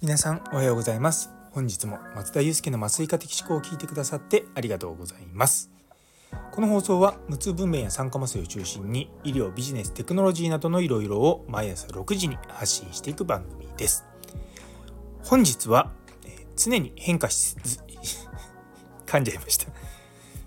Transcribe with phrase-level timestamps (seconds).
[0.00, 1.30] 皆さんおはようございます。
[1.50, 5.70] 本日も松田祐介の麻酔科的思考を聞いてくださってありがとうございます。
[6.50, 14.06] この放送は無痛分娩や酸化麻酔を中心に医療ビジネステクノロジーなどのいろいろを毎朝6時に発信していく番組です。
[15.24, 15.92] 本日は、
[16.24, 17.54] えー、常に変化し
[19.04, 19.66] 噛んじゃいました。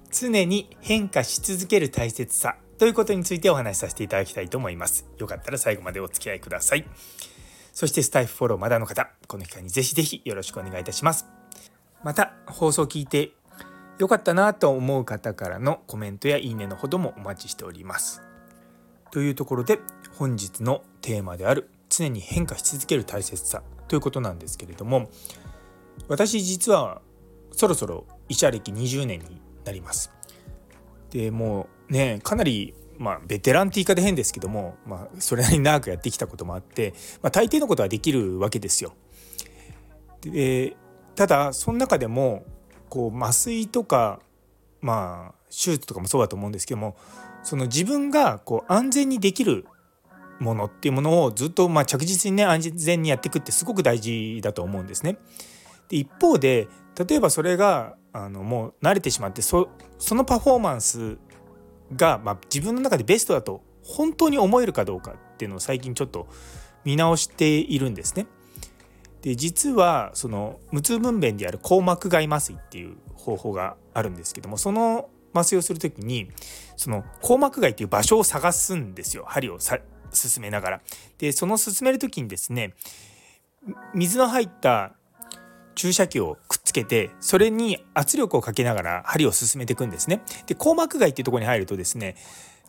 [0.10, 6.86] 常に変化し続ける大切さということについてお話しさせていただきたいと思いますよかったら最後までお付き合いください
[7.76, 11.28] そしてスタイフフォローまだの方、この機会にぜひぜひよろしくお願いいたします。
[12.04, 13.32] また、放送を聞いて
[14.00, 18.22] よかったなと思う方からのコメントやいいねのほどもお待ちしております。
[19.12, 19.82] というところで、
[20.18, 25.10] 本日のテーマである常に変化し続ける大切さということなんですけれども、
[26.08, 27.02] 私実は
[27.52, 30.14] そろそろ医者歴20年になります。
[31.10, 38.94] でもうねかなりまあ、ベテランって言い方変ですけども、まあ、それなりに長くやってきたこともあって、まあ、大抵のことはできるわけですよ。
[40.22, 40.76] で
[41.16, 42.46] ただその中でも
[42.90, 44.20] こう麻酔とか、
[44.82, 46.96] まあ、手術とかもそうだと思うんですけども
[47.44, 49.66] その自分がこう安全にできる
[50.40, 55.18] ものっていうものをずっとまあ着実にね安全にやっていくってすごく大事だと思うんですね。
[55.90, 56.68] で一方で
[57.08, 61.18] 例えばそれがあのもう慣れてしまってそのパフォーマンス
[61.96, 66.28] が、まあ、自分の中でベストだと本当に思えるかどうかっていうのを最近ちょっと
[66.84, 68.28] 見直しているんですね。
[69.22, 76.30] で実はその無痛分娩である硬膜外麻酔っていう方法があるんですけどもその麻酔をする時に
[76.78, 79.80] その硬膜外っていう場所を探すんですよ針をさ
[80.14, 80.82] 進めながら。
[81.18, 82.76] でその進める時にですね
[83.94, 84.94] 水の入った
[85.76, 90.22] 注射器をくっつけてそれに圧力をかけながら針を進めていくんですね。
[90.48, 92.16] で硬膜外っていうとこに入るとですね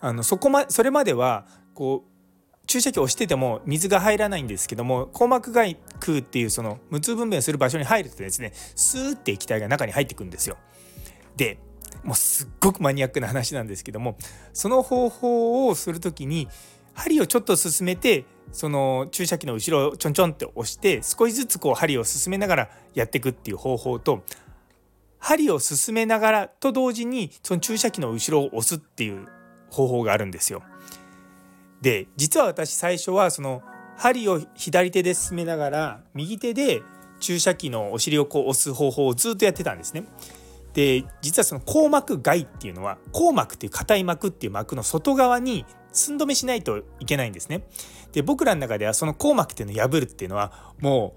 [0.01, 10.57] あのそこまそれまではこう注射器を押してても水が入らないんですけども硬膜外空っていうその無痛分娩する場所に入るとですねスーって液体が中に入ってくんですよ。
[11.37, 11.59] で
[12.03, 14.17] もうすっごくマニアックな話なんですけども
[14.53, 16.49] その方法をする時に
[16.95, 24.23] 針をちょっと進めてその注射器の後ろをちょんちょんって押して少しずつこう針を進めながらやっていくっていう方法と
[25.19, 29.27] 針を進めながらと同時にその注射器の後ろを押すっていう
[29.71, 30.63] 方法があるんですよ。
[31.81, 33.63] で実は私最初はその
[33.97, 36.83] 針を左手で進めながら右手で
[37.21, 40.05] 注射器のお尻をこう押す方法をずっとやってたんですね。
[40.77, 47.63] で実はその硬膜外っていうのは硬膜っていう硬い膜っていう膜の外側に寸止めしないといけないんですね。
[48.13, 51.15] で僕らの中ではその硬膜っていうのを破るっていうのはも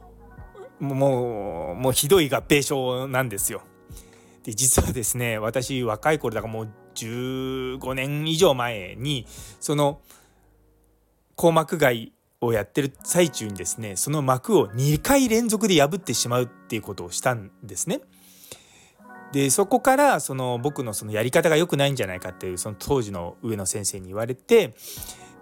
[0.80, 3.62] うもうもうひどい合併症なんですよ。
[4.44, 9.26] で実はですね私若い頃だからもう15年以上前に
[9.60, 10.00] その
[11.36, 18.00] 硬膜外をやってる最中にですねその膜を2回連続で破ってしまうっていうことをしたんですね。
[19.32, 24.74] でそこからその僕のそのやり方が良くないんじゃないかっていうその当時の上野先生に言われて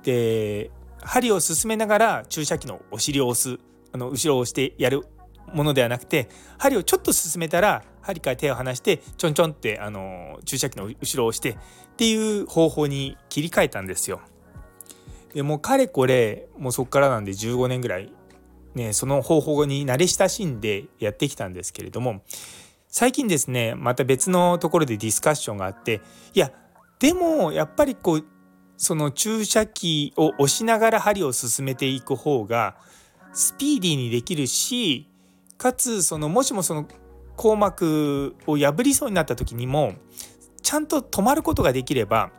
[0.03, 0.71] で
[1.01, 3.59] 針を進めながら注射器のお尻を押す
[3.93, 5.03] あの後ろを押してやる
[5.53, 6.27] ものではなくて
[6.57, 11.55] 針をちょっと進めたら針から手を離してちょんちょんってあの注射器の後ろを押してっ
[11.95, 14.21] ていう方法に切り替えたんですよ。
[15.33, 18.11] でもうかれこれもうそこからなんで15年ぐらい
[18.75, 22.21] ねその方法に慣れ親しんでやってきたんですけれども
[22.99, 26.01] 最近ですねまた別のところでディスカッションがあって
[26.33, 26.51] いや
[26.97, 28.25] でもやっぱりこう
[28.75, 32.75] その注射器を押しながら針を進めていく方が
[33.33, 35.07] スピーディーにできるし
[35.59, 36.87] かつそのもしもその
[37.37, 39.93] 硬膜を破りそうになった時にも
[40.63, 42.31] ちゃんと止まることができれば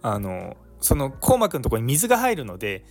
[0.00, 2.86] あのその硬膜のとこに水が入るので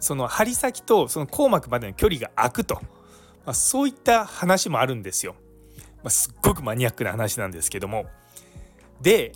[0.00, 2.80] その針先とその硬膜までの距離が空くと。
[3.46, 5.36] まあ、そういった話もあるんですよ。
[6.02, 8.06] まあ、すっごくマニアックな話なんですけども。
[9.00, 9.32] で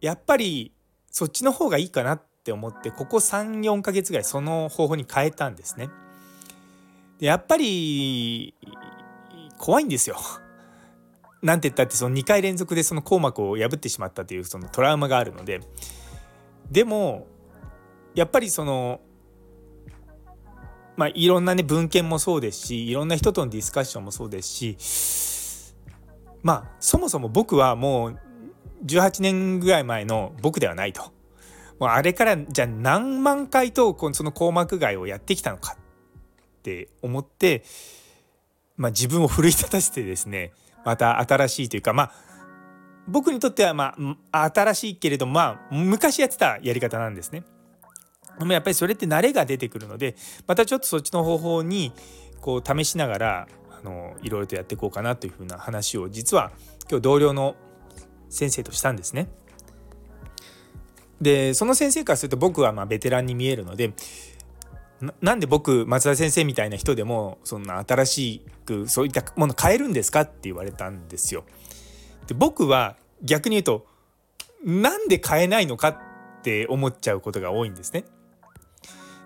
[0.00, 0.72] やっぱり
[1.10, 5.90] そっちの方がいいかなって思ってここ34ヶ月ぐらいその方法に変えたんですね。
[7.18, 8.54] でやっぱり
[9.58, 10.16] 怖いんですよ。
[11.42, 15.60] なんて言ったってその2回連続でその硬膜を破ってしまったというそのトラウマがあるので
[16.70, 17.26] でも
[18.14, 19.00] やっぱりその
[20.96, 25.74] まあ、いろんなね文献もそうですしいろんな人とのディスカッションもそうですし
[26.42, 28.18] まあそもそも僕はもう
[28.84, 31.12] 18年ぐらい前の僕ではないと。
[31.78, 37.64] もうあれからじゃあ何万回とその硬膜外をやってきたのかって思って、
[38.76, 40.52] まあ、自分を奮い立たせてですね
[40.84, 42.12] また新しいというかまあ
[43.08, 43.94] 僕にとってはま
[44.32, 47.44] あ新しいけれどまあ昔やってたやり方なんですね。
[48.38, 50.16] でもやっぱりそれって慣れが出てくるので
[50.46, 51.92] またちょっとそっちの方法に
[52.40, 56.52] こう試しながらあのいろいろとやっていこうかなというふうな話を実は
[56.88, 57.56] 今日同僚の
[58.28, 59.28] 先生としたんですね。
[61.20, 63.94] でその先生からすると僕はまベテランに見えるので
[65.20, 71.44] なんで僕松田先生みたいな人でもそんな新しくそういったもの変えるんですかって言われたんですよ。
[72.26, 73.86] で僕は逆に言うと
[74.64, 75.98] なんで変えないのかっ
[76.42, 78.04] て思っちゃうことが多いんですね。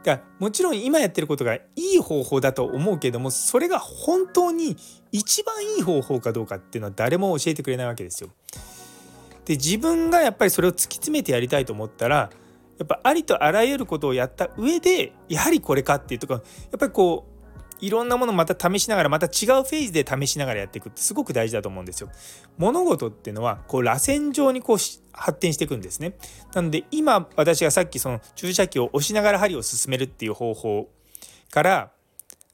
[0.05, 4.77] がもちろん今やってることがいい方法だと思うけどもそれが本当に
[5.13, 8.31] 一番いい方法かどうかっていうのは誰も教えてくれないわけですよ。
[9.45, 12.31] で自分がやっぱりそれを突き詰めてやりたいと思ったら
[12.79, 16.43] やっぱありとあらゆることをやった上でやはりこれかっていうとかやっ
[16.79, 17.40] ぱりこう
[17.81, 22.11] いろんなものまた試しながらまた違うフェーズで試しながらやっていくってすごく大事だと思うんですよ。
[22.59, 24.77] 物事っていうのはこう螺旋状にこう
[25.13, 26.15] 発展していくんですね。
[26.55, 30.89] なので今私がさっきその注射器を押しながら針を進めるっていう方法
[31.51, 31.91] から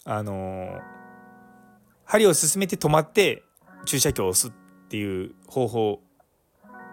[0.05, 0.79] あの
[2.05, 3.43] 針を進めて止まって
[3.85, 6.01] 注射器を押すっていう方法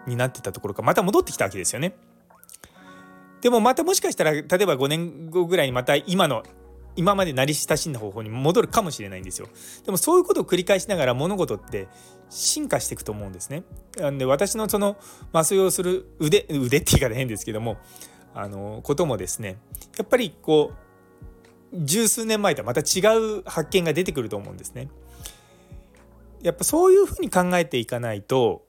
[0.06, 1.94] になってたところからまた戻ってきたわけですよね。
[3.40, 6.42] でもまたもしかしたら例えば5年後ぐらいにまた今の
[6.96, 9.48] 今まで慣れ親しんだ方法に戻るかもしれないんですよ。
[9.84, 11.88] でもそういうことを繰り返しながら物事って
[12.30, 13.64] 進化していくと思うんですね。
[13.96, 14.96] なんで私のその
[15.32, 17.76] 麻酔をする腕腕って言い方変ですけども
[18.34, 19.58] あのこともですね
[19.96, 20.72] やっぱりこ
[21.72, 24.88] う十数年前とはまた違う発見が出てくると思うんですね。
[26.42, 28.66] やっぱそういうふうに考えていかないと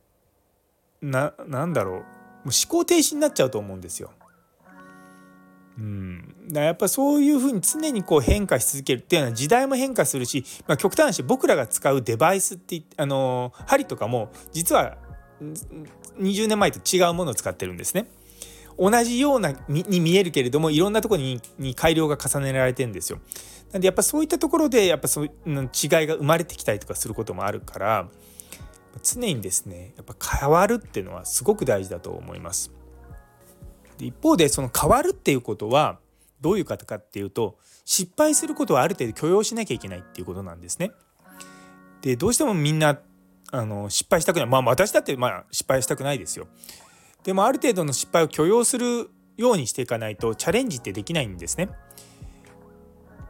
[1.01, 2.03] ななんだろうもう
[2.45, 4.11] 思考停止になっちゃうと思うんですよ。
[5.77, 14.97] うん、だやっぱそういうふうに常にこう変化し続けるっていうのは時代も変化するし、まあ、極端な話僕らが使うデバイスってあの針とかも実は
[16.19, 18.07] 20年前と違うものを使ってるんですね。
[18.77, 23.19] 同じようなに見えるけれどもいろんなところにに改良が重ねられてるんですよ。
[23.71, 25.67] なんでやっぱそういったところでやっぱそういう違い
[26.07, 28.09] が生まれてきたりとかすることもあるから
[29.03, 32.71] 常にですねやっぱ変わるっていうのはすごく大事だと思います。
[33.99, 35.99] 一方でその変わるっていうことは
[36.41, 40.91] どういうことかっていうと失敗することはある程度許容しなきゃいけないっていうことなんですね。
[42.01, 42.99] でどうしてもみんな
[43.51, 46.47] あの失敗したくないまあ私だってまあ失敗したくないですよ。
[47.23, 51.69] でもある程度の失敗を許容するようにしていかないとチャレンジってできないんですね。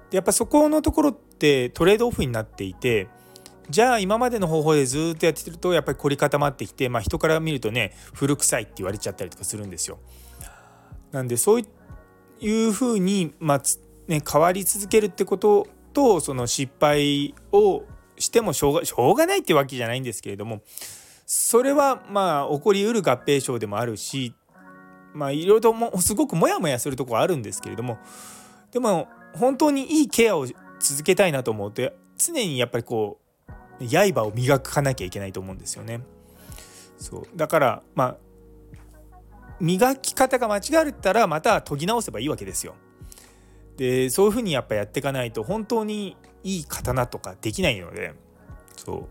[0.10, 3.08] でやっぱそこのところってトレードオフになっていて
[3.70, 10.00] じゃあ今までの方法でずっとやってるとやっぱり凝り固まってきて、まあ、人から見るとね古臭いって言われちゃったりとかするんですよ。
[11.16, 11.62] なんでそう
[12.42, 13.62] いうふうに、まあ
[14.08, 17.84] ね、変わり続けるってこととその失敗を
[18.18, 20.62] してもしょうがしょうがないってわけじゃないんですけれども
[21.26, 24.34] それはまあ起こりうる合併症でもあるし
[25.14, 27.98] まあいろいろともすごくモヤモヤするとこはあるんですけれども
[28.72, 30.46] でも本当にいいケアを
[30.80, 33.22] 続けたいなと思うと常にやっぱりこ
[33.80, 36.02] う刃を磨かなきゃいけないと思うんですよね。
[36.98, 38.18] そうだからまあ
[39.60, 42.76] 磨き方が間違ったらまた研ぎ直せばいいわけですよ。
[43.78, 48.14] でそういうふうにやっぱやっていかないと本当にいい刀とかできないので
[48.78, 49.10] そ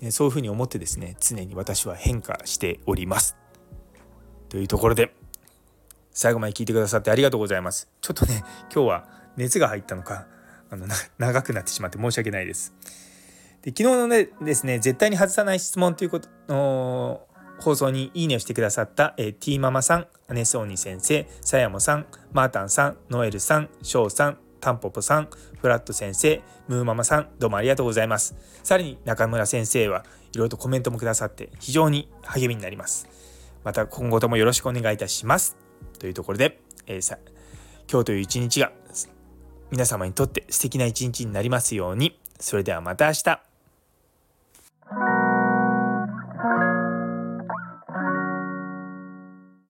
[0.00, 3.36] う、ね、そういうふうに思ってですね常に私は変化しております。
[4.48, 5.14] というところで
[6.10, 7.88] 最後まで聞いてくださってありがとうございます。
[8.00, 10.26] ちょっとね今日は熱が入ったのか
[10.70, 10.86] あの
[11.18, 12.74] 長くなってしまって申し訳ないです。
[13.62, 17.26] で昨日のねですね絶対に外さない質問ということの
[17.60, 25.28] 放送にいいねをしてくださった、えー、ティーママさん、アネソーニ先生、さやもさん、マータンさん、ノエルさん、ショウさん、タンポポさん、
[25.60, 28.36] フラット先生、ムーママさん、どうもありがとうございます。
[28.62, 33.08] さらに中村先生はいろいろとコメントもくださって非常に励みになります。
[33.64, 35.56] また今後ともよろしくお願いいたします。
[35.98, 37.18] というところで、えー、さ
[37.90, 38.72] 今日という一日が
[39.70, 42.18] 皆様にとって素敵な一日になりますように。
[42.38, 45.25] それではまた明日。